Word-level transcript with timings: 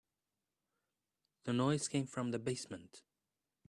The 1.43 1.53
noise 1.53 1.87
came 1.87 2.07
from 2.07 2.31
the 2.31 2.39
basement. 2.39 3.03